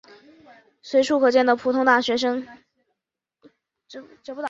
[0.81, 2.43] 随处可见的普通大学生。